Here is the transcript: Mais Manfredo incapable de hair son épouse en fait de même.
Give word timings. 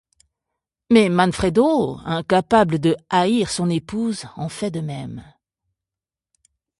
Mais 0.89 1.09
Manfredo 1.09 1.99
incapable 2.05 2.79
de 2.79 2.97
hair 3.11 3.51
son 3.51 3.69
épouse 3.69 4.25
en 4.35 4.49
fait 4.49 4.71
de 4.71 4.79
même. 4.79 5.23